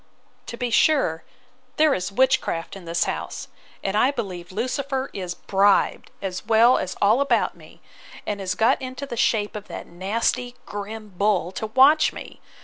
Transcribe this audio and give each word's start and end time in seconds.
To 0.47 0.57
be 0.57 0.71
sure, 0.71 1.23
there 1.77 1.93
is 1.93 2.11
witchcraft 2.11 2.75
in 2.75 2.85
this 2.85 3.03
house; 3.03 3.49
and 3.83 3.95
I 3.95 4.09
believe 4.09 4.51
Lucifer 4.51 5.11
is 5.13 5.35
bribed, 5.35 6.09
as 6.23 6.43
well 6.43 6.79
as 6.79 6.95
all 6.99 7.21
about 7.21 7.53
me, 7.55 7.81
and 8.25 8.41
is 8.41 8.55
got 8.55 8.81
into 8.81 9.05
the 9.05 9.15
shape 9.15 9.55
of 9.55 9.67
that 9.67 9.85
nasty 9.85 10.55
grim 10.65 11.09
bull 11.15 11.51
to 11.51 11.67
watch 11.67 12.13
me! 12.13 12.41